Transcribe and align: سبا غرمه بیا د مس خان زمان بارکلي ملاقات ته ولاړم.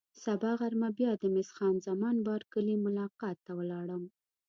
سبا 0.23 0.51
غرمه 0.59 0.89
بیا 0.97 1.11
د 1.17 1.23
مس 1.33 1.49
خان 1.57 1.75
زمان 1.87 2.15
بارکلي 2.27 2.75
ملاقات 2.85 3.37
ته 3.45 3.51
ولاړم. 3.59 4.03